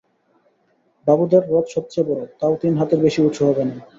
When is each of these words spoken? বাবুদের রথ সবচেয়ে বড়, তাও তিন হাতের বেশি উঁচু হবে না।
বাবুদের 1.07 1.43
রথ 1.51 1.65
সবচেয়ে 1.67 2.07
বড়, 2.09 2.21
তাও 2.39 2.53
তিন 2.61 2.73
হাতের 2.79 2.99
বেশি 3.05 3.19
উঁচু 3.21 3.41
হবে 3.47 3.63
না। 3.65 3.75